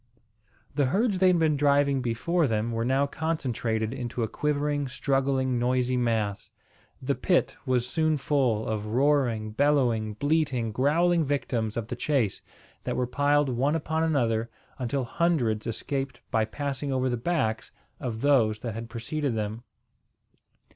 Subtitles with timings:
[0.73, 5.59] The herds they had been driving before them were now concentrated into a quivering, struggling,
[5.59, 6.49] noisy mass.
[7.03, 12.41] The pit was soon full of roaring, bellowing, bleating, growling victims of the chase,
[12.83, 18.21] that were piled one upon another, until hundreds escaped by passing over the backs of
[18.21, 19.61] those that had preceded them.